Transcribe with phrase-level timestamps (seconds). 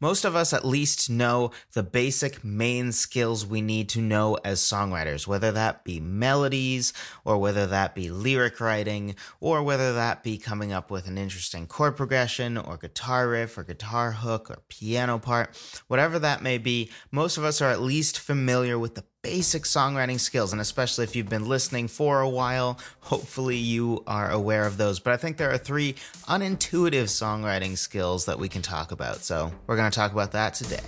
[0.00, 4.60] Most of us at least know the basic main skills we need to know as
[4.60, 6.92] songwriters, whether that be melodies,
[7.24, 11.66] or whether that be lyric writing, or whether that be coming up with an interesting
[11.66, 15.56] chord progression, or guitar riff, or guitar hook, or piano part,
[15.88, 16.90] whatever that may be.
[17.10, 20.52] Most of us are at least familiar with the basic songwriting skills.
[20.52, 25.00] And especially if you've been listening for a while, hopefully you are aware of those.
[25.00, 25.96] But I think there are three
[26.28, 29.24] unintuitive songwriting skills that we can talk about.
[29.24, 30.78] So we're going to talk about that today.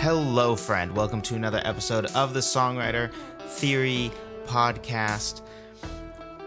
[0.00, 0.96] Hello, friend.
[0.96, 4.10] Welcome to another episode of the Songwriter Theory
[4.44, 5.42] Podcast.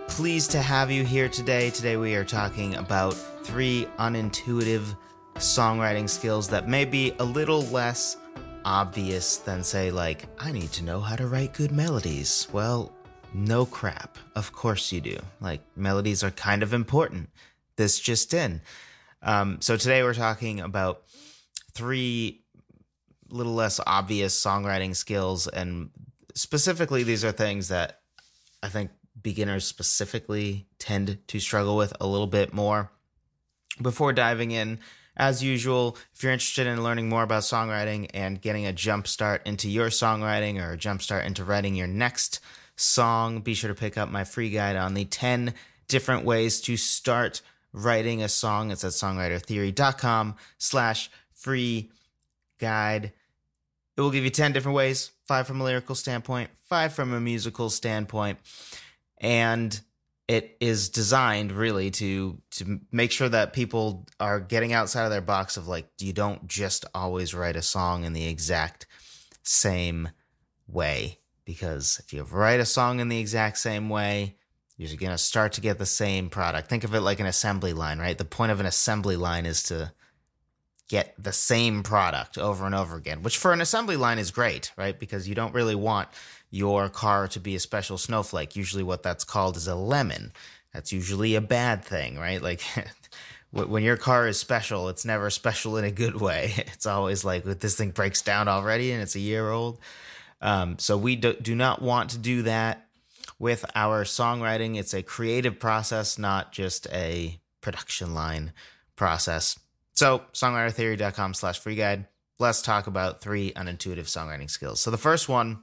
[0.10, 1.70] Pleased to have you here today.
[1.70, 3.14] Today, we are talking about
[3.46, 4.98] three unintuitive
[5.36, 8.18] songwriting skills that may be a little less
[8.66, 12.48] obvious than, say, like, I need to know how to write good melodies.
[12.52, 12.94] Well,
[13.34, 14.18] no crap.
[14.36, 15.18] Of course you do.
[15.42, 17.30] Like, melodies are kind of important.
[17.76, 18.62] This just in.
[19.22, 21.04] Um, so today we're talking about
[21.74, 22.44] three
[23.30, 25.90] little less obvious songwriting skills, and
[26.36, 28.02] specifically, these are things that
[28.62, 32.92] I think beginners specifically tend to struggle with a little bit more.
[33.82, 34.80] Before diving in,
[35.16, 39.42] as usual, if you're interested in learning more about songwriting and getting a jump start
[39.46, 42.40] into your songwriting or a jump start into writing your next
[42.76, 45.54] song, be sure to pick up my free guide on the 10
[45.88, 48.72] different ways to start writing a song.
[48.72, 51.92] It's at songwritertheory.com slash free
[52.60, 53.12] guide.
[53.96, 57.20] It will give you 10 different ways, five from a lyrical standpoint, five from a
[57.20, 58.40] musical standpoint.
[59.20, 59.80] And
[60.34, 65.22] it is designed really to to make sure that people are getting outside of their
[65.22, 68.88] box of like you don't just always write a song in the exact
[69.44, 70.10] same
[70.68, 71.20] way.
[71.46, 74.38] Because if you write a song in the exact same way
[74.76, 76.68] you're going to start to get the same product.
[76.68, 78.18] Think of it like an assembly line right?
[78.18, 79.94] The point of an assembly line is to
[80.94, 84.72] get the same product over and over again which for an assembly line is great
[84.78, 86.08] right because you don't really want
[86.54, 88.56] your car to be a special snowflake.
[88.56, 90.32] Usually, what that's called is a lemon.
[90.72, 92.44] That's usually a bad thing, right?
[92.44, 92.62] Like
[93.52, 96.54] when your car is special, it's never special in a good way.
[96.74, 99.80] It's always like this thing breaks down already and it's a year old.
[100.42, 102.86] Um, so we do, do not want to do that
[103.40, 104.78] with our songwriting.
[104.78, 108.52] It's a creative process, not just a production line
[108.96, 109.58] process.
[109.94, 112.08] So songwritertheory.com slash free guide.
[112.40, 114.82] Let's talk about three unintuitive songwriting skills.
[114.82, 115.62] So the first one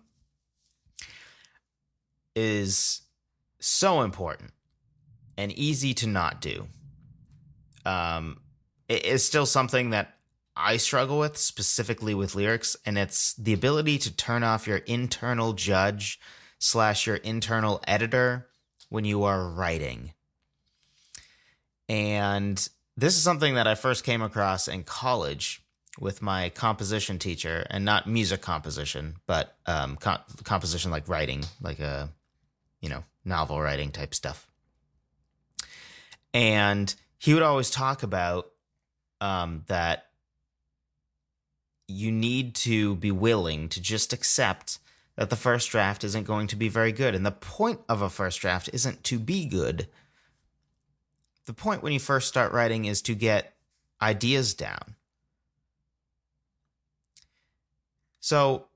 [2.37, 3.03] is
[3.59, 4.53] so important
[5.37, 6.69] and easy to not do.
[7.85, 8.41] Um,
[8.89, 10.15] it is still something that
[10.57, 15.55] I struggle with, specifically with lyrics, and it's the ability to turn off your internal
[15.55, 16.21] judge
[16.59, 18.49] slash your internal editor
[18.91, 20.13] when you are writing.
[21.89, 22.69] And
[23.01, 25.63] this is something that I first came across in college
[25.99, 31.81] with my composition teacher, and not music composition, but um, co- composition like writing, like
[31.81, 32.11] a
[32.81, 34.47] you know, novel writing type stuff.
[36.33, 38.47] And he would always talk about
[39.21, 40.07] um, that
[41.87, 44.79] you need to be willing to just accept
[45.17, 47.15] that the first draft isn't going to be very good.
[47.15, 49.89] And the point of a first draft isn't to be good.
[51.51, 53.57] The point when you first start writing is to get
[54.01, 54.95] ideas down.
[58.21, 58.67] So,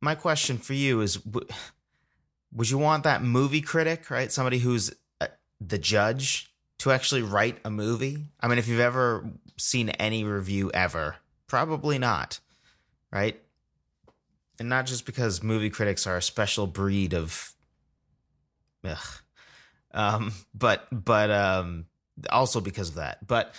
[0.00, 4.32] my question for you is would you want that movie critic, right?
[4.32, 5.28] Somebody who's uh,
[5.60, 8.26] the judge to actually write a movie?
[8.40, 12.40] I mean, if you've ever seen any review ever, probably not,
[13.12, 13.40] right?
[14.58, 17.52] And not just because movie critics are a special breed of,
[18.82, 19.06] ugh,
[19.92, 21.86] um, but but um,
[22.30, 23.26] also because of that.
[23.26, 23.54] But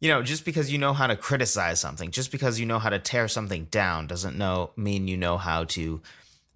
[0.00, 2.90] you know, just because you know how to criticize something, just because you know how
[2.90, 6.02] to tear something down, doesn't know mean you know how to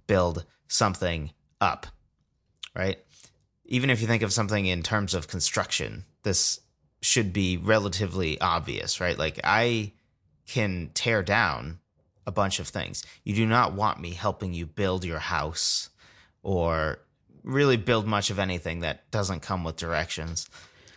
[0.06, 1.30] build something
[1.60, 1.86] up,
[2.74, 2.98] right?
[3.64, 6.60] Even if you think of something in terms of construction, this
[7.02, 9.18] should be relatively obvious, right?
[9.18, 9.92] Like I
[10.48, 11.78] can tear down
[12.26, 13.04] a bunch of things.
[13.22, 15.90] You do not want me helping you build your house
[16.42, 16.98] or
[17.44, 20.48] really build much of anything that doesn't come with directions.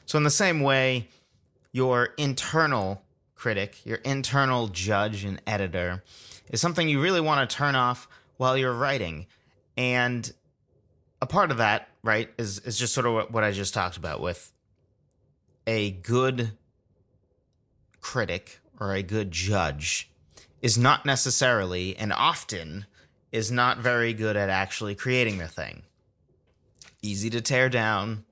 [0.09, 1.07] So, in the same way,
[1.71, 3.03] your internal
[3.35, 6.03] critic, your internal judge and editor
[6.49, 8.07] is something you really want to turn off
[8.37, 9.27] while you're writing.
[9.77, 10.33] And
[11.21, 14.19] a part of that, right, is is just sort of what I just talked about
[14.19, 14.51] with
[15.67, 16.53] a good
[18.01, 20.09] critic or a good judge
[20.59, 22.87] is not necessarily and often
[23.31, 25.83] is not very good at actually creating the thing.
[27.03, 28.25] Easy to tear down,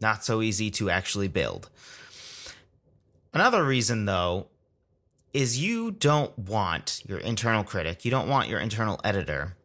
[0.00, 1.70] not so easy to actually build.
[3.32, 4.48] Another reason, though,
[5.32, 9.56] is you don't want your internal critic, you don't want your internal editor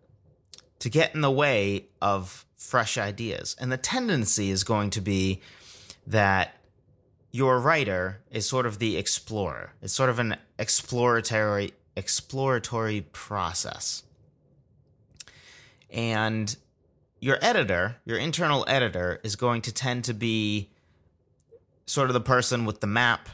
[0.79, 3.55] to get in the way of fresh ideas.
[3.59, 5.41] And the tendency is going to be
[6.05, 6.57] that
[7.31, 9.73] your writer is sort of the explorer.
[9.81, 14.03] It's sort of an exploratory exploratory process.
[15.89, 16.55] And
[17.25, 20.69] your editor, your internal editor is going to tend to be
[21.87, 23.29] sort of the person with the map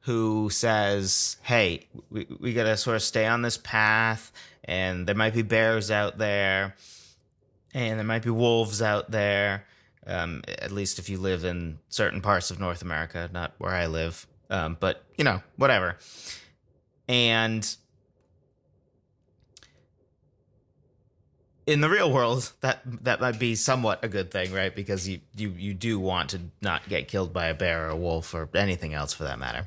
[0.00, 4.30] who says, "Hey, we we got to sort of stay on this path
[4.64, 6.74] and there might be bears out there
[7.72, 9.64] and there might be wolves out there
[10.06, 13.86] um, at least if you live in certain parts of North America, not where I
[13.86, 14.26] live.
[14.50, 15.96] Um, but you know, whatever.
[17.08, 17.76] And
[21.66, 24.74] in the real world, that that might be somewhat a good thing, right?
[24.74, 27.96] Because you you you do want to not get killed by a bear or a
[27.96, 29.66] wolf or anything else for that matter.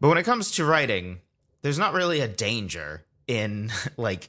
[0.00, 1.20] But when it comes to writing,
[1.62, 4.28] there's not really a danger in like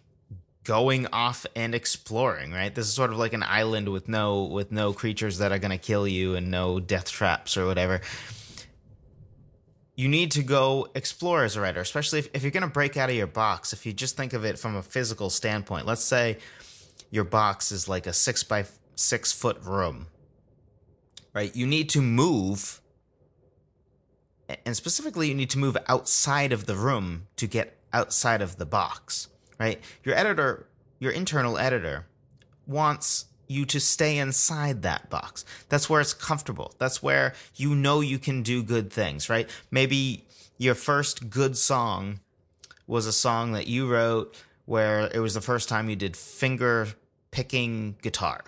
[0.63, 2.73] going off and exploring, right?
[2.73, 5.71] This is sort of like an island with no with no creatures that are going
[5.71, 8.01] to kill you and no death traps or whatever.
[9.95, 12.97] You need to go explore as a writer, especially if, if you're going to break
[12.97, 13.71] out of your box.
[13.73, 16.37] If you just think of it from a physical standpoint, let's say
[17.11, 18.65] your box is like a six by
[18.95, 20.07] six foot room,
[21.33, 21.55] right?
[21.55, 22.81] You need to move,
[24.65, 28.65] and specifically, you need to move outside of the room to get outside of the
[28.65, 29.81] box right?
[30.03, 30.67] Your editor,
[30.99, 32.05] your internal editor,
[32.67, 35.45] wants you to stay inside that box.
[35.69, 36.73] That's where it's comfortable.
[36.77, 39.49] That's where you know you can do good things, right?
[39.71, 40.25] Maybe
[40.57, 42.19] your first good song
[42.87, 46.87] was a song that you wrote where it was the first time you did finger
[47.31, 48.43] picking guitar,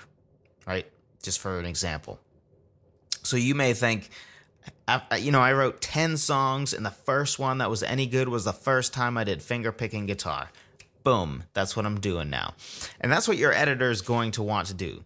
[0.65, 0.85] right?
[1.21, 2.19] Just for an example.
[3.23, 4.09] So you may think,
[5.19, 8.45] you know, I wrote 10 songs, and the first one that was any good was
[8.45, 10.49] the first time I did finger picking guitar.
[11.07, 12.54] Boom, that's what I'm doing now.
[13.00, 15.06] And that's what your editor is going to want to do.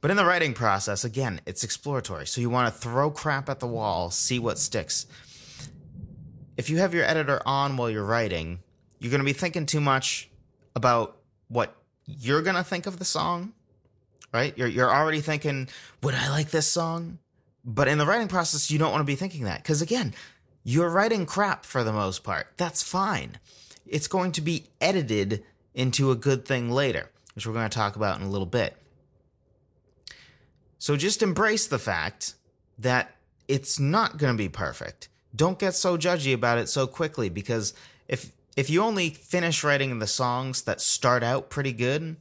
[0.00, 2.28] But in the writing process, again, it's exploratory.
[2.28, 5.08] So you want to throw crap at the wall, see what sticks.
[6.56, 8.60] If you have your editor on while you're writing,
[9.00, 10.30] you're going to be thinking too much
[10.76, 11.16] about
[11.48, 11.74] what
[12.04, 13.54] you're going to think of the song,
[14.32, 14.56] right?
[14.56, 15.68] You're, you're already thinking,
[16.00, 17.18] would I like this song?
[17.64, 19.64] But in the writing process, you don't want to be thinking that.
[19.64, 20.14] Because again,
[20.68, 22.48] you're writing crap for the most part.
[22.56, 23.38] That's fine.
[23.86, 27.94] It's going to be edited into a good thing later, which we're going to talk
[27.94, 28.76] about in a little bit.
[30.78, 32.34] So just embrace the fact
[32.80, 33.14] that
[33.46, 35.08] it's not going to be perfect.
[35.36, 37.72] Don't get so judgy about it so quickly because
[38.08, 42.16] if if you only finish writing the songs that start out pretty good,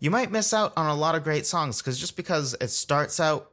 [0.00, 3.20] you might miss out on a lot of great songs because just because it starts
[3.20, 3.50] out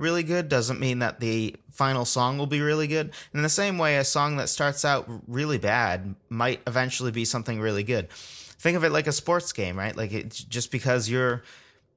[0.00, 3.12] really good doesn't mean that the final song will be really good.
[3.34, 7.60] In the same way, a song that starts out really bad might eventually be something
[7.60, 8.10] really good.
[8.10, 9.96] Think of it like a sports game, right?
[9.96, 11.42] Like just because you're,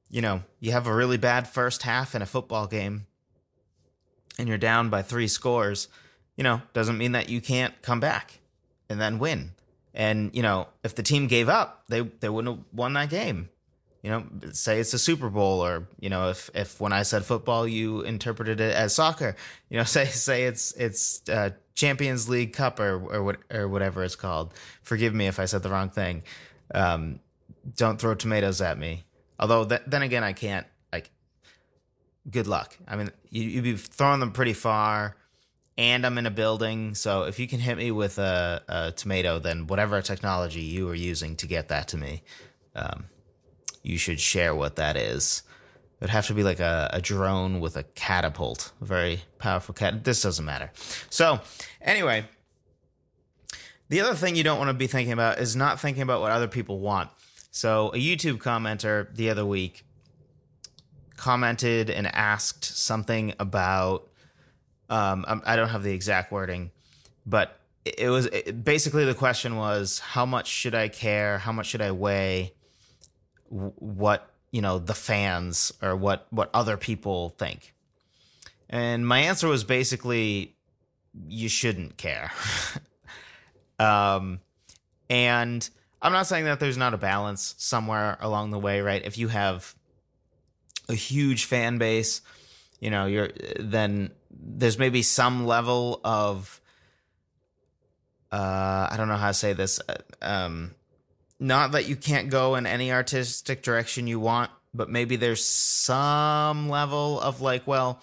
[0.09, 3.07] you know, you have a really bad first half in a football game
[4.37, 5.87] and you're down by three scores,
[6.35, 8.39] you know, doesn't mean that you can't come back
[8.89, 9.51] and then win.
[9.93, 13.49] And, you know, if the team gave up, they, they wouldn't have won that game
[14.03, 17.23] you know, say it's a Super Bowl, or you know, if if when I said
[17.23, 19.35] football, you interpreted it as soccer,
[19.69, 24.03] you know, say say it's it's uh, Champions League Cup or or what or whatever
[24.03, 24.53] it's called.
[24.83, 26.23] Forgive me if I said the wrong thing.
[26.75, 27.21] Um,
[27.77, 29.05] don't throw tomatoes at me.
[29.39, 30.67] Although th- then again, I can't.
[30.91, 31.09] Like,
[32.29, 32.77] good luck.
[32.85, 35.15] I mean, you you'd be throwing them pretty far,
[35.77, 36.95] and I'm in a building.
[36.95, 40.93] So if you can hit me with a, a tomato, then whatever technology you were
[40.93, 42.23] using to get that to me.
[42.75, 43.05] Um,
[43.83, 45.43] you should share what that is.
[45.99, 49.73] It would have to be like a, a drone with a catapult, a very powerful
[49.73, 50.03] cat.
[50.03, 50.71] This doesn't matter.
[51.09, 51.39] So,
[51.81, 52.25] anyway,
[53.89, 56.31] the other thing you don't want to be thinking about is not thinking about what
[56.31, 57.09] other people want.
[57.51, 59.85] So, a YouTube commenter the other week
[61.15, 64.09] commented and asked something about,
[64.89, 66.71] um, I don't have the exact wording,
[67.25, 71.37] but it was it, basically the question was, how much should I care?
[71.37, 72.53] How much should I weigh?
[73.49, 77.73] What you know the fans or what what other people think.
[78.69, 80.55] And my answer was basically
[81.27, 82.31] you shouldn't care.
[83.79, 84.39] Um
[85.09, 85.69] and
[86.01, 89.03] i'm not saying that there's not a balance somewhere along the way right?
[89.05, 89.75] If you have
[90.89, 92.21] a huge fan base
[92.79, 96.59] you know you're then there's maybe some level of
[98.31, 100.75] uh i don't know how to say this uh, um
[101.43, 106.67] not that you can't go in any artistic direction you want but maybe there's some
[106.67, 108.01] level of like, well,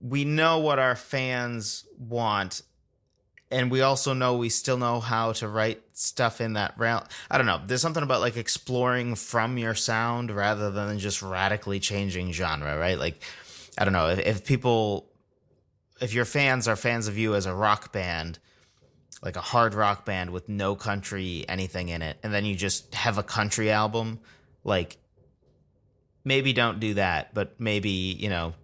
[0.00, 2.62] we know what our fans want
[3.50, 7.02] and we also know we still know how to write stuff in that realm.
[7.28, 7.60] I don't know.
[7.66, 12.96] There's something about like exploring from your sound rather than just radically changing genre, right?
[12.96, 13.20] Like,
[13.76, 15.10] I don't know if, if people,
[16.00, 18.38] if your fans are fans of you as a rock band,
[19.22, 22.94] like a hard rock band with no country anything in it, and then you just
[22.94, 24.20] have a country album,
[24.64, 24.96] like
[26.24, 28.54] maybe don't do that, but maybe you know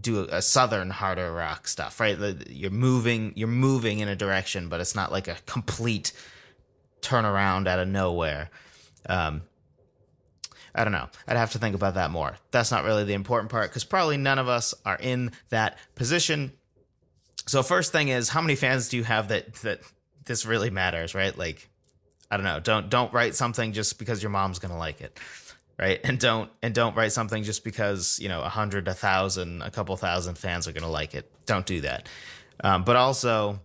[0.00, 2.18] do a southern harder rock stuff, right?
[2.48, 6.12] You're moving, you're moving in a direction, but it's not like a complete
[7.02, 8.50] turnaround out of nowhere.
[9.06, 9.42] Um,
[10.74, 11.08] I don't know.
[11.28, 12.36] I'd have to think about that more.
[12.50, 16.52] That's not really the important part because probably none of us are in that position.
[17.46, 19.80] So first thing is, how many fans do you have that that
[20.24, 21.36] this really matters, right?
[21.36, 21.68] Like,
[22.30, 22.60] I don't know.
[22.60, 25.18] Don't don't write something just because your mom's gonna like it
[25.78, 26.00] right?
[26.04, 29.70] And don't and don't write something just because you know a hundred a thousand a
[29.70, 31.30] couple thousand fans are to like it.
[31.46, 32.08] Don't do that.
[32.62, 33.60] Um, but also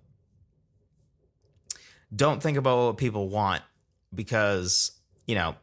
[2.15, 3.61] don't think about what people want
[4.15, 4.91] because
[5.27, 5.55] you know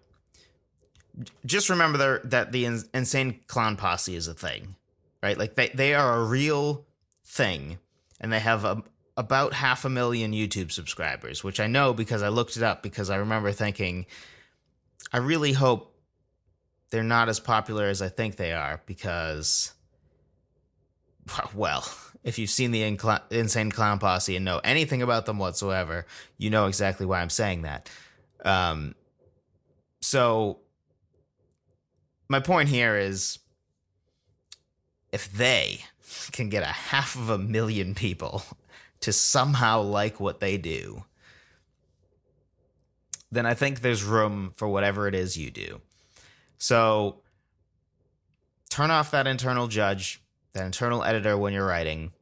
[1.47, 4.77] just remember there, that the insane clown posse is a thing
[5.25, 5.39] right?
[5.39, 6.85] Like they, they are a real
[7.25, 7.79] thing
[8.25, 8.83] and they have a,
[9.17, 13.11] about half a million youtube subscribers which i know because i looked it up because
[13.11, 14.07] i remember thinking
[15.13, 15.95] i really hope
[16.95, 19.73] they're not as popular as I think they are because,
[21.57, 21.85] well,
[22.23, 26.07] if you've seen the Incl- Insane Clown Posse and know anything about them whatsoever,
[26.39, 27.91] you know exactly why I'm saying that.
[28.45, 28.95] Um,
[30.01, 30.61] so,
[32.29, 33.41] my point here is
[35.11, 35.81] if they
[36.33, 38.43] can get a half of a million people
[39.01, 41.05] to somehow like what they do,
[43.31, 45.81] then I think there's room for whatever it is you do.
[46.59, 47.21] So
[48.71, 52.13] turn off that internal judge, that internal editor when you're writing.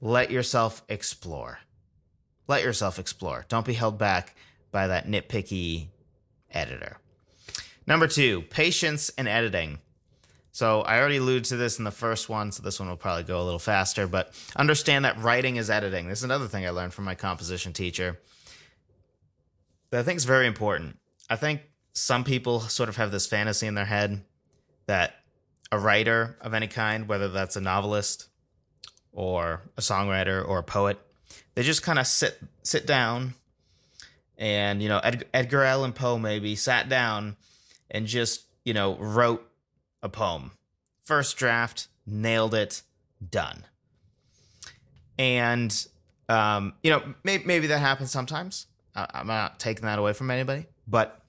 [0.00, 1.60] Let yourself explore.
[2.48, 3.46] Let yourself explore.
[3.48, 4.36] Don't be held back
[4.70, 5.88] by that nitpicky
[6.50, 6.98] editor.
[7.86, 9.78] Number two, patience and editing.
[10.56, 13.24] So I already alluded to this in the first one, so this one will probably
[13.24, 16.08] go a little faster, but understand that writing is editing.
[16.08, 18.18] This is another thing I learned from my composition teacher
[19.90, 20.98] that I think is very important.
[21.28, 21.60] I think
[21.92, 24.24] some people sort of have this fantasy in their head
[24.86, 25.16] that
[25.70, 28.26] a writer of any kind, whether that's a novelist
[29.12, 30.98] or a songwriter or a poet,
[31.54, 33.34] they just kind of sit sit down
[34.38, 37.36] and you know Ed, Edgar Allan Poe maybe sat down
[37.90, 39.46] and just you know wrote
[40.02, 40.52] a poem,
[41.04, 42.82] first draft, nailed it,
[43.30, 43.64] done.
[45.18, 45.86] And
[46.28, 48.66] um, you know maybe, maybe that happens sometimes.
[48.94, 51.22] I, I'm not taking that away from anybody, but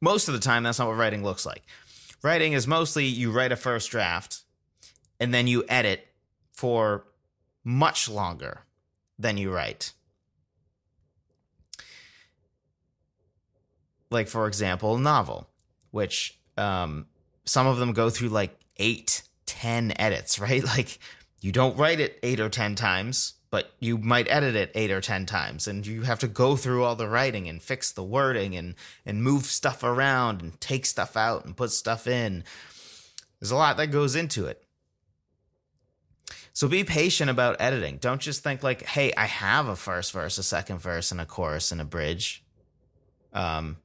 [0.00, 1.62] most of the time, that's not what writing looks like.
[2.22, 4.42] Writing is mostly you write a first draft
[5.18, 6.06] and then you edit
[6.52, 7.04] for
[7.64, 8.62] much longer
[9.18, 9.92] than you write.
[14.10, 15.48] Like, for example, a novel,
[15.90, 17.06] which um,
[17.50, 20.64] some of them go through like eight, ten edits, right?
[20.64, 20.98] Like,
[21.40, 25.00] you don't write it eight or 10 times but you might edit it eight or
[25.00, 28.56] ten times and you have to go through all the writing and fix the wording
[28.56, 32.44] and and move stuff around and take stuff out and put stuff in.
[33.40, 34.62] There's a lot that goes into it.
[36.52, 37.96] So be patient about editing.
[37.96, 41.26] Don't just think like hey i have a first verse a second verse and a
[41.26, 42.44] chorus and a bridge.
[43.32, 43.78] Um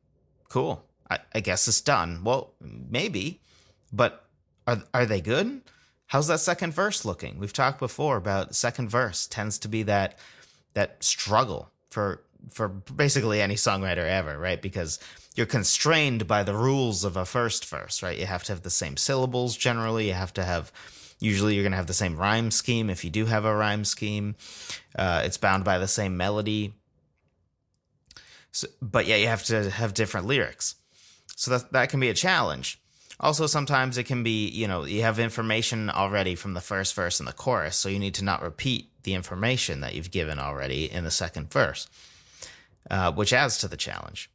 [0.50, 0.86] cool.
[1.10, 2.24] I, I guess it's done.
[2.24, 3.42] Well maybe
[3.96, 4.26] but
[4.68, 5.62] are are they good
[6.08, 7.40] How's that second verse looking?
[7.40, 10.18] We've talked before about second verse tends to be that
[10.74, 12.22] that struggle for
[12.52, 14.62] for basically any songwriter ever, right?
[14.62, 15.00] Because
[15.36, 18.18] you're constrained by the rules of a first verse, right?
[18.18, 20.08] You have to have the same syllables generally.
[20.08, 20.72] You have to have
[21.20, 23.84] usually you're going to have the same rhyme scheme if you do have a rhyme
[23.84, 24.36] scheme.
[24.96, 26.74] Uh, it's bound by the same melody.
[28.52, 30.76] So, but yeah, you have to have different lyrics.
[31.36, 32.80] So that that can be a challenge.
[33.20, 37.20] Also, sometimes it can be, you know, you have information already from the first verse
[37.20, 40.92] and the chorus, so you need to not repeat the information that you've given already
[40.92, 41.88] in the second verse,
[42.92, 44.30] uh, which adds to the challenge.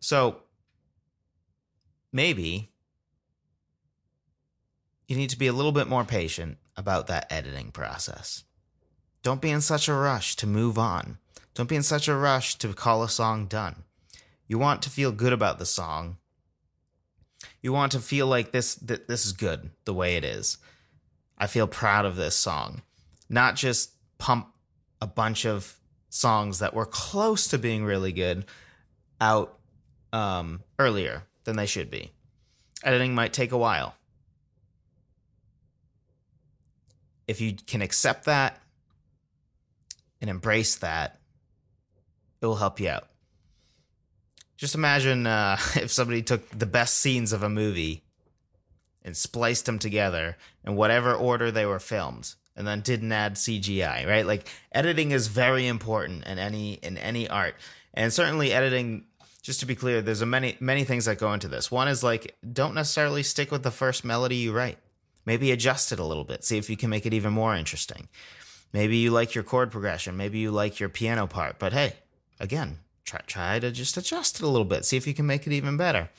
[0.00, 0.42] So,
[2.10, 2.70] maybe
[5.06, 8.44] you need to be a little bit more patient about that editing process.
[9.22, 11.18] Don't be in such a rush to move on.
[11.54, 13.84] Don't be in such a rush to call a song done.
[14.52, 16.18] You want to feel good about the song.
[17.62, 20.58] You want to feel like this th- this is good the way it is.
[21.38, 22.82] I feel proud of this song.
[23.30, 24.48] Not just pump
[25.00, 25.80] a bunch of
[26.10, 28.44] songs that were close to being really good
[29.22, 29.58] out
[30.12, 32.12] um, earlier than they should be.
[32.84, 33.94] Editing might take a while.
[37.26, 38.60] If you can accept that
[40.20, 41.18] and embrace that,
[42.42, 43.08] it will help you out.
[44.62, 48.04] Just imagine uh, if somebody took the best scenes of a movie
[49.04, 54.06] and spliced them together in whatever order they were filmed and then didn't add CGI,
[54.06, 54.24] right?
[54.24, 57.56] Like editing is very important in any in any art.
[57.92, 59.06] And certainly editing
[59.42, 61.72] just to be clear, there's a many many things that go into this.
[61.72, 64.78] One is like don't necessarily stick with the first melody you write.
[65.26, 66.44] Maybe adjust it a little bit.
[66.44, 68.08] See if you can make it even more interesting.
[68.72, 71.94] Maybe you like your chord progression, maybe you like your piano part, but hey,
[72.38, 74.84] again, try try to just adjust it a little bit.
[74.84, 76.10] See if you can make it even better.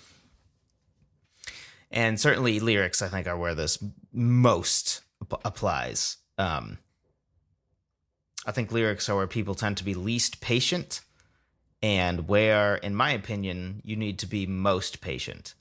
[1.92, 5.02] And certainly lyrics I think are where this most
[5.46, 6.18] applies.
[6.38, 6.80] Um,
[8.46, 11.02] I think lyrics are where people tend to be least patient
[11.82, 15.54] and where, in my opinion, you need to be most patient.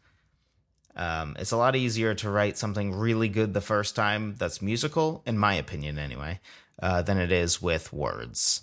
[0.95, 5.23] Um, it's a lot easier to write something really good the first time that's musical,
[5.27, 6.41] in my opinion, anyway,
[6.81, 8.63] uh, than it is with words.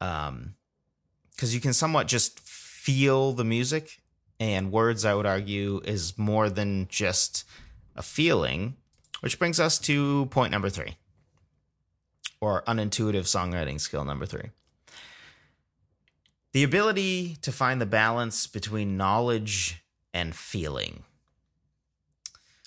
[0.00, 0.54] Um,
[1.40, 4.02] because you can somewhat just feel the music,
[4.38, 7.44] and words, I would argue, is more than just
[7.96, 8.76] a feeling.
[9.20, 10.98] Which brings us to point number three,
[12.42, 14.50] or unintuitive songwriting skill number three.
[16.52, 19.82] The ability to find the balance between knowledge
[20.12, 21.04] and feeling.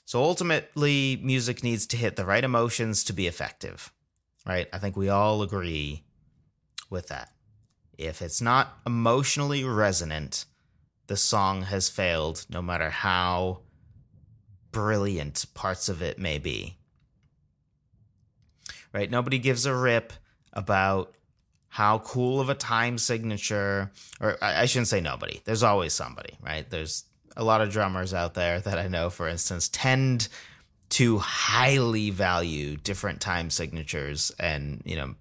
[0.04, 3.92] So ultimately, music needs to hit the right emotions to be effective,
[4.48, 4.68] right?
[4.74, 6.06] I think we all agree
[6.90, 7.34] with that.
[7.98, 10.46] If it's not emotionally resonant,
[11.08, 13.60] the song has failed, no matter how
[14.72, 16.78] brilliant parts of it may be.
[18.92, 19.10] Right?
[19.10, 20.14] Nobody gives a rip
[20.54, 21.14] about
[21.70, 25.42] how cool of a time signature, or I, shouldn't say nobody.
[25.44, 26.70] There's always somebody, right?
[26.70, 30.28] There's a lot of drummers out there that I know, for instance, tend
[30.90, 35.16] to highly value different time signatures and, you know,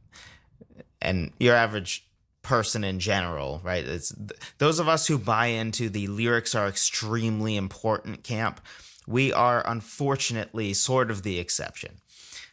[1.01, 2.07] and your average
[2.43, 3.85] person in general, right?
[3.85, 4.15] It's
[4.59, 8.61] those of us who buy into the lyrics are extremely important camp.
[9.07, 12.01] We are unfortunately sort of the exception.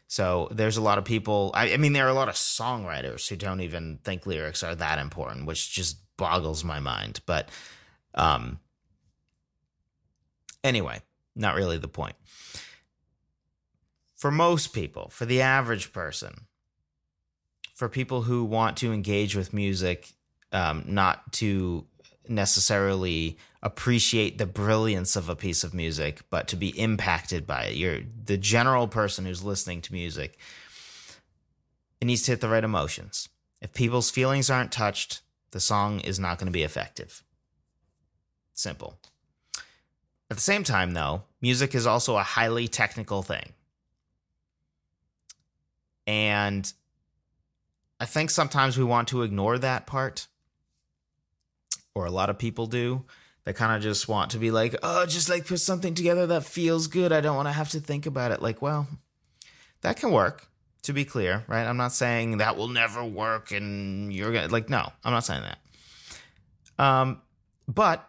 [0.07, 1.51] So there's a lot of people.
[1.53, 4.73] I, I, mean, there are a lot of songwriters who don't even think lyrics are
[4.75, 7.21] that important, which just boggles my mind.
[7.27, 7.49] But
[8.15, 8.59] um,
[10.63, 11.01] anyway,
[11.35, 12.15] not really the point.
[14.15, 16.47] For most people, for the average person,
[17.79, 20.11] for people who want to engage with music,
[20.51, 21.85] um, not to
[22.27, 27.77] necessarily appreciate the brilliance of a piece of music, but to be impacted by it.
[27.77, 30.37] You're the general person who's listening to music.
[32.01, 33.29] It needs to hit the right emotions.
[33.61, 37.23] If people's feelings aren't touched, the song is not going to be effective.
[38.51, 38.99] Simple.
[40.29, 43.53] At the same time, though, music is also a highly technical thing.
[46.05, 46.73] And
[47.99, 50.27] I think sometimes we want to ignore that part,
[51.93, 53.05] or a lot of people do
[53.45, 56.45] They kind of just want to be like, oh, just like put something together that
[56.45, 57.11] feels good.
[57.11, 58.41] I don't want to have to think about it.
[58.43, 58.87] Like, well,
[59.81, 60.47] that can work,
[60.83, 61.65] to be clear, right?
[61.65, 65.25] I'm not saying that will never work and you're going to, like, no, I'm not
[65.25, 66.83] saying that.
[66.83, 67.21] Um,
[67.67, 68.07] but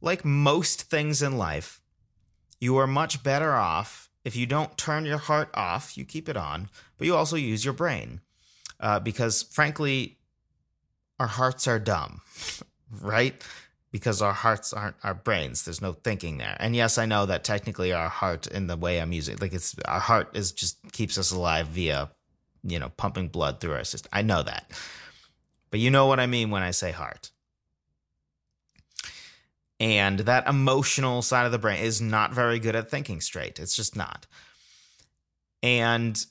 [0.00, 1.80] like most things in life,
[2.60, 6.36] you are much better off if you don't turn your heart off, you keep it
[6.36, 8.20] on, but you also use your brain.
[8.80, 10.18] Uh, because frankly,
[11.18, 12.20] our hearts are dumb,
[13.00, 13.42] right?
[13.94, 15.64] because our hearts aren't our brains.
[15.64, 16.56] There's no thinking there.
[16.58, 19.76] And yes, I know that technically our heart in the way I'm using like it's
[19.84, 22.10] our heart is just keeps us alive via,
[22.64, 24.10] you know, pumping blood through our system.
[24.12, 24.68] I know that.
[25.70, 27.30] But you know what I mean when I say heart.
[29.78, 33.60] And that emotional side of the brain is not very good at thinking straight.
[33.60, 34.26] It's just not.
[35.62, 36.26] And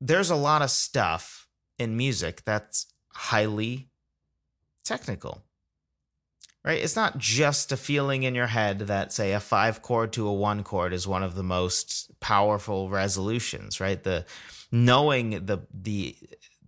[0.00, 3.88] there's a lot of stuff in music that's highly
[4.84, 5.42] technical.
[6.64, 6.82] Right?
[6.82, 10.32] It's not just a feeling in your head that say a 5 chord to a
[10.32, 14.02] 1 chord is one of the most powerful resolutions, right?
[14.02, 14.26] The
[14.72, 16.16] knowing the the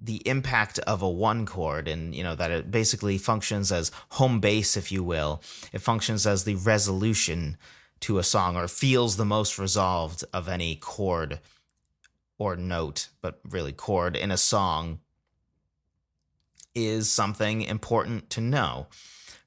[0.00, 4.38] the impact of a one chord and you know that it basically functions as home
[4.38, 7.56] base if you will it functions as the resolution
[8.00, 11.40] to a song or feels the most resolved of any chord
[12.38, 15.00] or note but really chord in a song
[16.74, 18.86] is something important to know,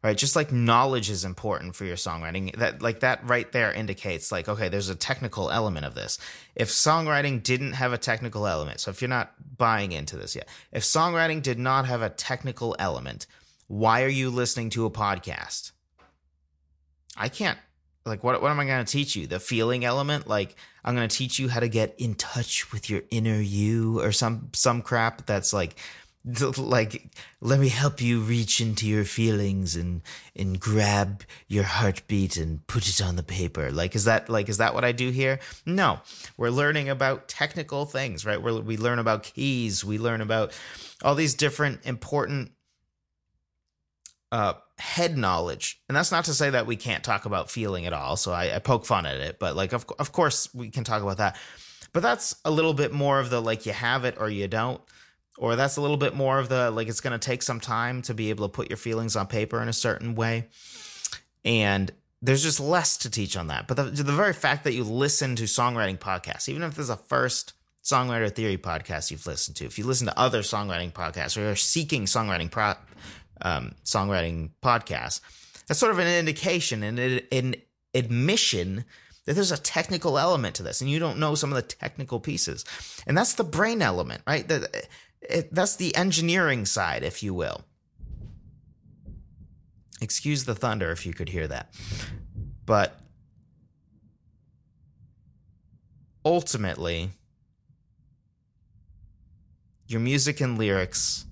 [0.03, 0.17] right?
[0.17, 2.55] Just like knowledge is important for your songwriting.
[2.57, 6.17] That like that right there indicates like okay, there's a technical element of this.
[6.55, 10.49] If songwriting didn't have a technical element, so if you're not buying into this yet,
[10.71, 13.27] if songwriting did not have a technical element,
[13.67, 15.71] why are you listening to a podcast?
[17.15, 17.57] I can't
[18.05, 19.27] like what what am I going to teach you?
[19.27, 20.27] The feeling element?
[20.27, 23.99] Like I'm going to teach you how to get in touch with your inner you
[24.01, 25.75] or some some crap that's like
[26.57, 27.09] like
[27.39, 30.01] let me help you reach into your feelings and
[30.35, 34.57] and grab your heartbeat and put it on the paper like is that like is
[34.57, 35.99] that what i do here no
[36.37, 40.53] we're learning about technical things right we we learn about keys we learn about
[41.01, 42.51] all these different important
[44.31, 45.79] uh head knowledge.
[45.87, 48.17] And that's not to say that we can't talk about feeling at all.
[48.17, 51.03] So i, I poke fun at it but like of, of course we can talk
[51.03, 51.37] about that.
[51.93, 54.81] But that's a little bit more of the like you have it or you don't.
[55.37, 58.01] Or that's a little bit more of the like it's going to take some time
[58.03, 60.47] to be able to put your feelings on paper in a certain way.
[61.45, 61.91] And
[62.21, 63.67] there's just less to teach on that.
[63.67, 66.97] But the, the very fact that you listen to songwriting podcasts even if there's a
[66.97, 71.41] first songwriter theory podcast you've listened to if you listen to other songwriting podcasts or
[71.41, 72.73] you're seeking songwriting pro,
[73.41, 75.21] um, songwriting podcasts
[75.67, 76.99] that's sort of an indication and
[77.31, 77.55] an
[77.93, 78.85] admission
[79.25, 82.19] that there's a technical element to this and you don't know some of the technical
[82.19, 82.65] pieces
[83.05, 84.87] and that's the brain element right that
[85.51, 87.61] that's the engineering side, if you will.
[90.01, 91.73] Excuse the thunder if you could hear that.
[92.65, 92.99] But
[96.25, 97.11] ultimately,
[99.85, 101.25] your music and lyrics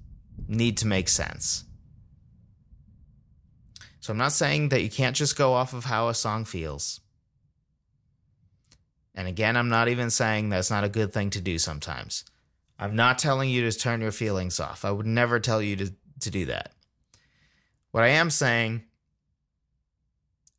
[0.48, 1.64] need to make sense.
[4.00, 7.02] So I'm not saying that you can't just go off of how a song feels.
[9.14, 12.24] And again, I'm not even saying that's not a good thing to do sometimes.
[12.78, 14.86] I'm not telling you to turn your feelings off.
[14.86, 16.72] I would never tell you to, to do that.
[17.92, 18.84] What I am saying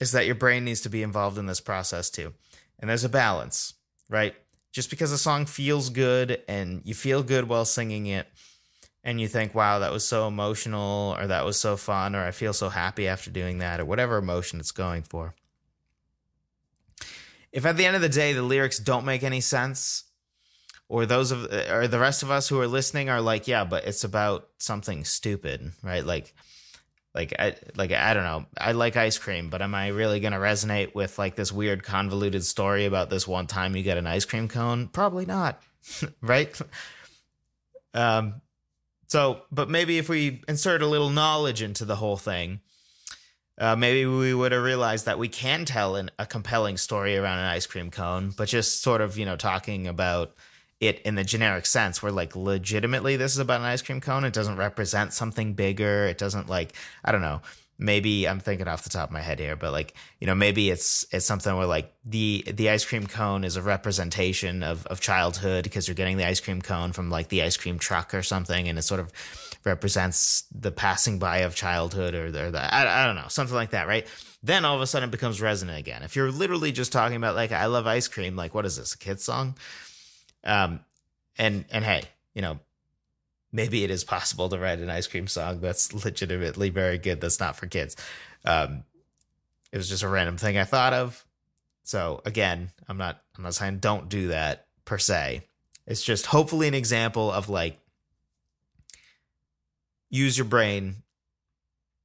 [0.00, 2.34] is that your brain needs to be involved in this process too.
[2.78, 3.74] And there's a balance,
[4.08, 4.34] right?
[4.72, 8.26] Just because a song feels good and you feel good while singing it,
[9.02, 12.30] and you think, wow, that was so emotional, or that was so fun, or I
[12.30, 15.34] feel so happy after doing that, or whatever emotion it's going for.
[17.52, 20.04] If at the end of the day the lyrics don't make any sense,
[20.88, 23.86] or those of or the rest of us who are listening are like, yeah, but
[23.86, 26.04] it's about something stupid, right?
[26.04, 26.34] Like
[27.14, 28.46] like I like I don't know.
[28.58, 31.82] I like ice cream, but am I really going to resonate with like this weird
[31.82, 34.88] convoluted story about this one time you get an ice cream cone?
[34.88, 35.62] Probably not.
[36.22, 36.56] right?
[37.94, 38.40] Um
[39.10, 42.60] so, but maybe if we insert a little knowledge into the whole thing,
[43.58, 47.40] uh, maybe we would have realized that we can tell an, a compelling story around
[47.40, 50.36] an ice cream cone, but just sort of, you know, talking about
[50.78, 54.24] it in the generic sense where like legitimately this is about an ice cream cone?
[54.24, 56.06] It doesn't represent something bigger.
[56.06, 57.42] It doesn't like i don't know
[57.80, 60.70] maybe i'm thinking off the top of my head here but like you know maybe
[60.70, 65.00] it's it's something where like the the ice cream cone is a representation of of
[65.00, 68.22] childhood because you're getting the ice cream cone from like the ice cream truck or
[68.22, 69.10] something and it sort of
[69.64, 73.54] represents the passing by of childhood or the, or the I, I don't know something
[73.54, 74.06] like that right?
[74.42, 76.02] Then all of a sudden it becomes resonant again.
[76.02, 78.94] If you're literally just talking about like i love ice cream like what is this
[78.94, 79.56] a kid song?
[80.44, 80.80] Um,
[81.38, 82.02] and and hey,
[82.34, 82.58] you know,
[83.52, 87.20] maybe it is possible to write an ice cream song that's legitimately very good.
[87.20, 87.96] That's not for kids.
[88.44, 88.84] Um,
[89.72, 91.24] it was just a random thing I thought of.
[91.82, 95.42] So again, I'm not I'm not saying don't do that per se.
[95.86, 97.78] It's just hopefully an example of like
[100.08, 100.96] use your brain,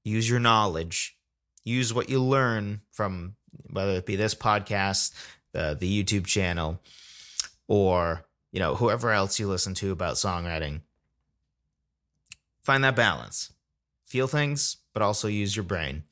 [0.04, 1.18] use your knowledge,
[1.64, 3.36] use what you learn from
[3.70, 5.14] whether it be this podcast,
[5.52, 6.80] the the YouTube channel,
[7.68, 10.82] or you know whoever else you listen to about songwriting
[12.65, 13.51] find that balance.
[14.06, 16.04] Feel things but also use your brain.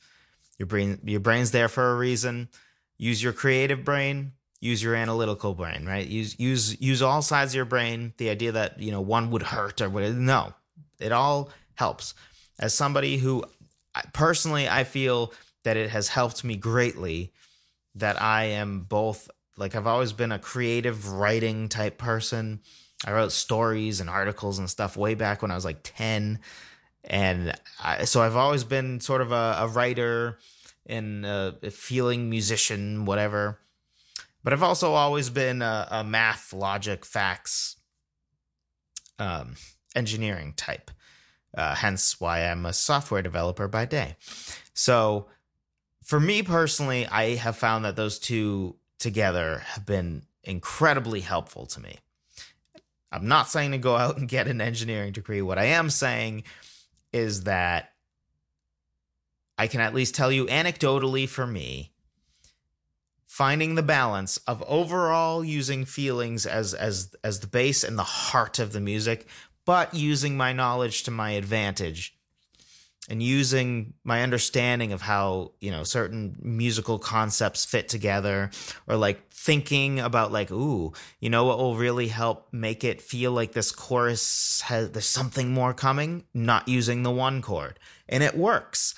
[0.57, 2.49] Your brain your brain's there for a reason.
[2.97, 4.33] Use your creative brain.
[4.59, 6.07] Use your analytical brain right?
[6.07, 8.13] Use use use all sides of your brain.
[8.17, 10.53] The idea that you know one would hurt or what no.
[10.99, 12.13] It all helps.
[12.59, 13.43] As somebody who
[14.11, 15.31] personally i feel
[15.63, 17.31] that it has helped me greatly
[17.93, 22.61] that i am both like I've always been a creative writing type person.
[23.05, 26.39] I wrote stories and articles and stuff way back when I was like 10.
[27.03, 30.39] And I, so I've always been sort of a, a writer
[30.85, 33.59] and a, a, feeling musician, whatever.
[34.43, 37.77] But I've also always been a, a math, logic, facts,
[39.19, 39.55] um,
[39.95, 40.91] engineering type.
[41.55, 44.15] Uh, hence why I'm a software developer by day.
[44.73, 45.27] So
[46.03, 51.79] for me personally, I have found that those two together have been incredibly helpful to
[51.79, 51.99] me.
[53.13, 55.43] I'm not saying to go out and get an engineering degree.
[55.43, 56.43] What I am saying
[57.13, 57.93] is that
[59.55, 61.91] I can at least tell you anecdotally for me,
[63.27, 68.57] finding the balance of overall using feelings as as as the base and the heart
[68.57, 69.27] of the music,
[69.63, 72.17] but using my knowledge to my advantage
[73.09, 78.49] and using my understanding of how you know certain musical concepts fit together
[78.87, 83.31] or like thinking about like ooh you know what will really help make it feel
[83.31, 86.23] like this chorus has there's something more coming?
[86.33, 87.79] Not using the one chord.
[88.07, 88.95] And it works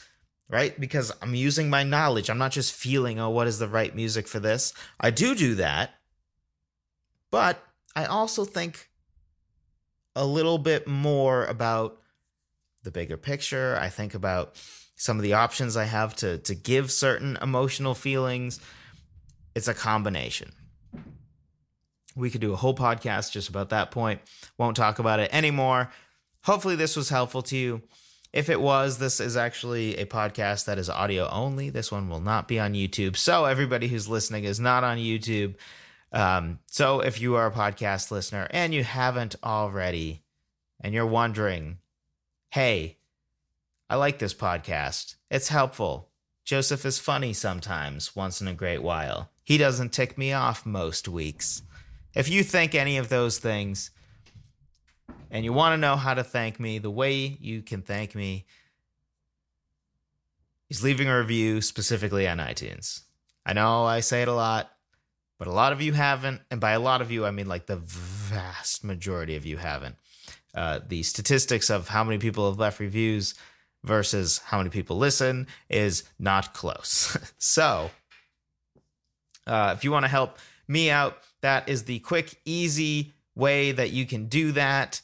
[0.47, 0.79] right?
[0.79, 2.29] Because i'm using my knowledge.
[2.29, 4.73] I'm not just feeling oh what is the right music for this?
[4.99, 5.91] I do do that.
[7.31, 7.61] But
[7.95, 8.89] i also think
[10.15, 11.99] a little bit more about
[12.85, 13.77] the bigger picture.
[13.79, 14.55] I think about
[14.95, 18.61] some of the options I have to to give certain emotional feelings.
[19.53, 20.53] It's a combination.
[22.15, 24.21] We could do a whole podcast just about that point.
[24.57, 25.91] Won't talk about it anymore.
[26.45, 27.81] Hopefully this was helpful to you.
[28.31, 31.69] If it was, this is actually a podcast that is audio only.
[31.69, 33.17] This one will not be on YouTube.
[33.17, 35.55] So everybody who's listening is not on YouTube.
[36.11, 40.21] Um, so if you are a podcast listener and you haven't already,
[40.81, 41.79] and you're wondering
[42.55, 42.95] hey,
[43.89, 45.15] I like this podcast.
[45.29, 46.07] It's helpful.
[46.45, 49.29] Joseph is funny sometimes, once in a great while.
[49.43, 51.63] He doesn't tick me off most weeks.
[52.15, 53.91] If you think any of those things
[55.29, 58.45] and you want to know how to thank me, the way you can thank me
[60.69, 63.01] is leaving a review specifically on iTunes.
[63.45, 64.71] I know I say it a lot,
[65.37, 66.39] but a lot of you haven't.
[66.49, 69.97] And by a lot of you, I mean like the vast majority of you haven't.
[70.55, 73.35] Uh, the statistics of how many people have left reviews
[73.83, 77.17] versus how many people listen is not close.
[77.37, 77.91] so,
[79.45, 83.91] uh, if you want to help me out, that is the quick, easy way that
[83.91, 85.01] you can do that.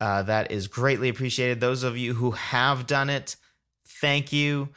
[0.00, 1.60] Uh, that is greatly appreciated.
[1.60, 3.34] Those of you who have done it,
[3.84, 4.68] thank you.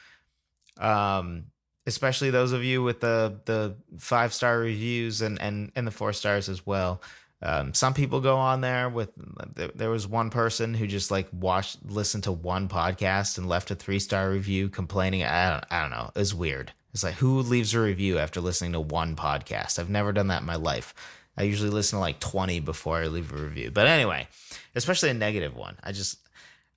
[0.80, 1.52] Um,
[1.86, 6.14] especially those of you with the the five star reviews and and and the four
[6.14, 7.02] stars as well.
[7.44, 9.10] Um, some people go on there with.
[9.56, 13.76] There was one person who just like watched, listened to one podcast and left a
[13.76, 15.24] three star review complaining.
[15.24, 16.12] I don't, I don't know.
[16.16, 16.72] It was weird.
[16.94, 19.80] It's like who leaves a review after listening to one podcast?
[19.80, 20.94] I've never done that in my life.
[21.38, 23.72] I usually listen to like twenty before I leave a review.
[23.72, 24.28] But anyway,
[24.76, 25.78] especially a negative one.
[25.84, 26.20] I just,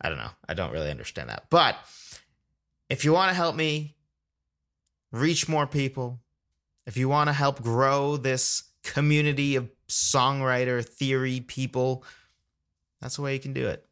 [0.01, 0.31] I don't know.
[0.49, 1.45] I don't really understand that.
[1.51, 1.77] But
[2.89, 3.97] if you want to help me
[5.13, 6.21] reach more people,
[6.87, 12.05] if you want to help grow this community of songwriter theory people,
[13.01, 13.85] that's the way you can do it.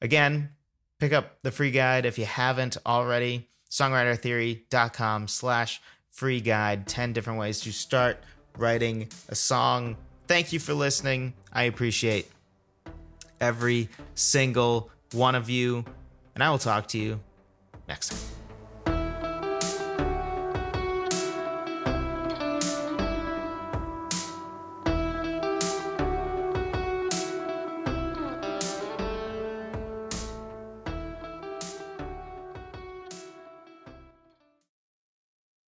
[0.00, 0.50] Again,
[0.98, 3.48] pick up the free guide if you haven't already.
[3.70, 6.86] Songwritertheory.com slash free guide.
[6.86, 8.18] 10 different ways to start
[8.56, 9.96] writing a song.
[10.26, 11.34] Thank you for listening.
[11.52, 12.30] I appreciate
[13.40, 15.84] every single one of you.
[16.34, 17.20] And I will talk to you
[17.88, 18.39] next time.